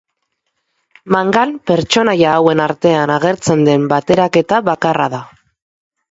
Mangan 1.15 1.51
pertsonaia 1.71 2.31
hauen 2.37 2.63
artean 2.65 3.13
agertzen 3.15 3.61
den 3.67 3.85
bateraketa 3.91 4.63
bakarra 4.71 5.07
da. 5.15 5.21